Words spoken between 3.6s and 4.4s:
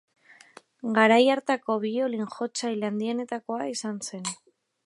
izan zen.